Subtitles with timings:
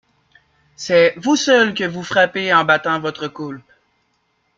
[0.75, 3.71] C'est vous seuls que vous frappez en battant votre coulpe.